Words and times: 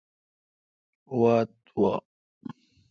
واتہ 1.19 1.67
وہ۔ 1.79 1.91